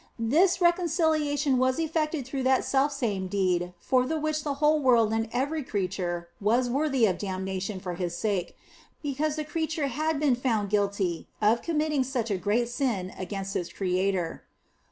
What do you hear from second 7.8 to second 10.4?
His sake, because the creature had been